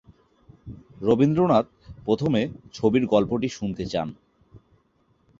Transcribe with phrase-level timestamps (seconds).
[1.01, 1.67] রবীন্দ্রনাথ
[2.05, 2.41] প্রথমে
[2.73, 4.09] ছবির গল্পটি শুনতে চান।